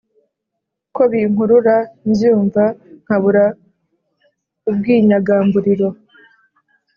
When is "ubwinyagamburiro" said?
4.69-5.89